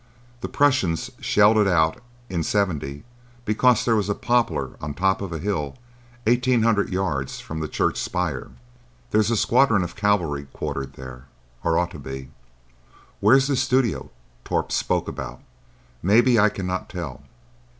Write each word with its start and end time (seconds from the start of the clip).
The 0.39 0.49
Prussians 0.49 1.11
shelled 1.19 1.57
it 1.59 1.67
out 1.67 2.01
in 2.27 2.41
'70 2.41 3.03
because 3.45 3.85
there 3.85 3.95
was 3.95 4.09
a 4.09 4.15
poplar 4.15 4.71
on 4.81 4.93
the 4.93 4.99
top 4.99 5.21
of 5.21 5.31
a 5.31 5.37
hill 5.37 5.75
eighteen 6.25 6.63
hundred 6.63 6.89
yards 6.89 7.39
from 7.39 7.59
the 7.59 7.67
church 7.67 7.97
spire 7.97 8.49
There's 9.11 9.29
a 9.29 9.37
squadron 9.37 9.83
of 9.83 9.95
cavalry 9.95 10.47
quartered 10.53 10.93
there,—or 10.93 11.77
ought 11.77 11.91
to 11.91 11.99
be. 11.99 12.31
Where 13.19 13.37
this 13.39 13.61
studio 13.61 14.09
Torp 14.43 14.71
spoke 14.71 15.07
about 15.07 15.43
may 16.01 16.19
be 16.19 16.39
I 16.39 16.49
cannot 16.49 16.89
tell. 16.89 17.21